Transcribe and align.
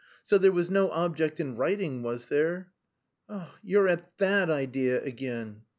So 0.23 0.39
there 0.39 0.51
was 0.51 0.71
no 0.71 0.89
object 0.89 1.39
in 1.39 1.55
writing, 1.57 2.01
was 2.01 2.27
there?" 2.27 2.71
"You're 3.61 3.87
at 3.87 4.17
that 4.17 4.49
idea 4.49 4.99
again!" 5.03 5.61